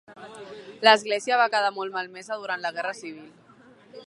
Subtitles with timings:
[0.87, 3.31] L'església va quedar molt malmesa durant la Guerra Civil.